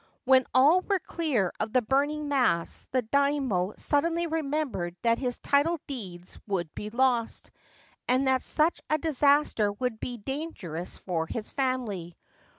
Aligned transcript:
When 0.23 0.45
all 0.55 0.81
were 0.81 0.97
clear 0.97 1.53
of 1.59 1.73
the 1.73 1.83
burning 1.83 2.27
mass 2.27 2.87
the 2.89 3.03
Daimio 3.03 3.75
suddenly 3.77 4.25
remembered 4.25 4.95
that 5.03 5.19
his 5.19 5.37
title 5.37 5.79
deeds 5.85 6.39
would 6.47 6.73
be 6.73 6.89
lost, 6.89 7.51
and 8.07 8.25
that 8.25 8.43
such 8.43 8.81
a 8.89 8.97
disaster 8.97 9.71
would 9.73 9.99
be 9.99 10.17
dangerous 10.17 10.97
for 10.97 11.27
his 11.27 11.51
family. 11.51 12.17